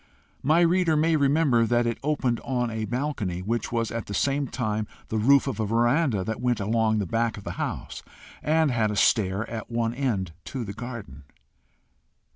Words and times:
My 0.41 0.61
reader 0.61 0.97
may 0.97 1.15
remember 1.15 1.67
that 1.67 1.85
it 1.85 1.99
opened 2.01 2.39
on 2.39 2.71
a 2.71 2.85
balcony, 2.85 3.43
which 3.43 3.71
was 3.71 3.91
at 3.91 4.07
the 4.07 4.15
same 4.15 4.47
time 4.47 4.87
the 5.09 5.19
roof 5.19 5.45
of 5.45 5.59
a 5.59 5.65
veranda 5.67 6.23
that 6.23 6.41
went 6.41 6.59
along 6.59 6.97
the 6.97 7.05
back 7.05 7.37
of 7.37 7.43
the 7.43 7.51
house, 7.61 8.01
and 8.41 8.71
had 8.71 8.89
a 8.89 8.95
stair 8.95 9.47
at 9.47 9.69
one 9.69 9.93
end 9.93 10.31
to 10.45 10.63
the 10.63 10.73
garden. 10.73 11.23